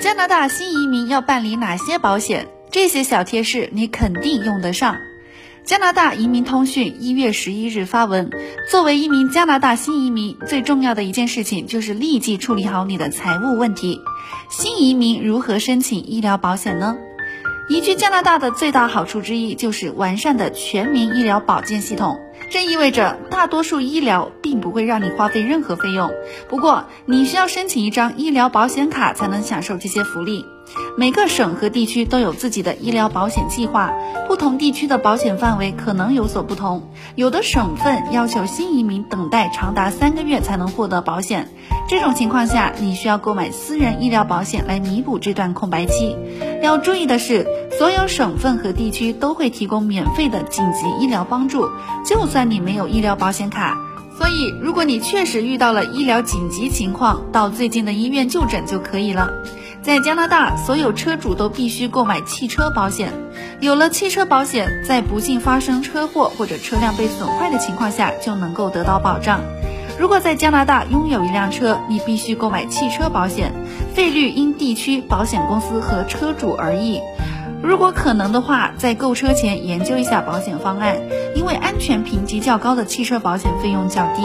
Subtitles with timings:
[0.00, 2.46] 加拿大新移民要办理哪些保险？
[2.70, 4.96] 这些小贴士你肯定用得上。
[5.64, 8.30] 加拿大移民通讯一月十一日发文，
[8.70, 14.00] 作为一名加拿大新移民，最重要的一件事情就是立即处理好你的财务问题。
[14.48, 16.96] 新移民如何申请医疗保险呢？
[17.68, 22.18] 移居加拿大的最大好处之一就是完善的全民医疗保健系统。
[22.50, 26.10] 这意味着大多数医疗并不会让你花费任何费用，
[26.48, 30.46] 不过你需要申请一张医疗保险卡才能享受这些福利。
[30.96, 33.92] 每个省和地区都有自己的医疗保险计划，
[34.26, 36.90] 不同地区的保险范围可能有所不同。
[37.16, 41.48] 有的省份要求新移民等待长达三个月才能获得保险，
[41.88, 46.16] 这种情况下你需要购买私人医疗保险来弥补这段空白期。
[46.62, 47.46] 要注意的是，
[47.78, 51.70] 所有省份和地区都会提供免费的紧急医疗帮助，
[52.04, 53.78] 就算你没有医疗保险卡。
[54.18, 59.30] 所以，如果你确实遇到了医疗紧急情况，到最近的医院就诊就可以了。
[59.80, 63.12] 在加拿大，所有车主都必须购买汽车保险。
[63.60, 69.40] 有了汽车保险，在不幸发生车祸或者车辆被损坏的情况下，就能够得到保障。
[70.00, 73.52] 如果在加拿大拥有一辆车，你必须购买汽车保险，
[73.94, 77.00] 费率因地区、保险公司和车主而异。
[77.62, 80.96] 如果可能的话，在购车前研究一下保险方案，
[81.34, 84.22] 因为安全评级较高的汽车保险费用较低。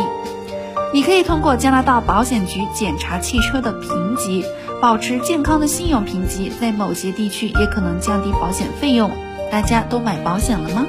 [0.94, 4.46] 你可以通过加拿大保险局检查汽车的评级。
[4.82, 9.10] 保持健康的信用评级，在某些地区也可能降低保险费用。
[9.50, 10.86] 大家都买保险了吗？